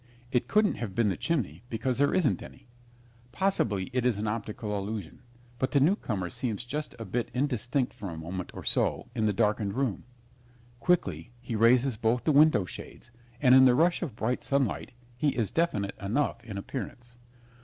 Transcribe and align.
It 0.31 0.47
couldn't 0.47 0.77
have 0.77 0.95
been 0.95 1.09
the 1.09 1.15
chimney, 1.15 1.61
because 1.69 1.99
there 1.99 2.11
isn't 2.11 2.41
any. 2.41 2.67
Possibly 3.31 3.91
it 3.93 4.03
is 4.03 4.17
an 4.17 4.25
optical 4.27 4.75
illusion, 4.75 5.21
but 5.59 5.69
the 5.73 5.79
newcomer 5.79 6.31
seems 6.31 6.63
just 6.63 6.95
a 6.97 7.05
bit 7.05 7.29
indistinct 7.35 7.93
for 7.93 8.09
a 8.09 8.17
moment 8.17 8.49
or 8.55 8.63
so 8.63 9.09
in 9.13 9.25
the 9.27 9.31
darkened 9.31 9.75
room. 9.75 10.05
Quickly 10.79 11.29
he 11.39 11.55
raises 11.55 11.97
both 11.97 12.23
the 12.23 12.31
window 12.31 12.65
shades, 12.65 13.11
and 13.43 13.53
in 13.53 13.65
the 13.65 13.75
rush 13.75 14.01
of 14.01 14.15
bright 14.15 14.43
sunlight 14.43 14.91
he 15.15 15.35
is 15.37 15.51
definite 15.51 15.93
enough 16.01 16.43
in 16.43 16.57
appearance. 16.57 17.19